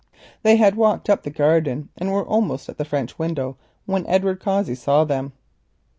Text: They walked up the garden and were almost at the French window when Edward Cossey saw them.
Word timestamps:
They 0.41 0.57
walked 0.71 1.11
up 1.11 1.21
the 1.21 1.29
garden 1.29 1.89
and 1.95 2.11
were 2.11 2.25
almost 2.25 2.67
at 2.69 2.79
the 2.79 2.85
French 2.85 3.19
window 3.19 3.57
when 3.85 4.07
Edward 4.07 4.39
Cossey 4.39 4.73
saw 4.73 5.03
them. 5.03 5.33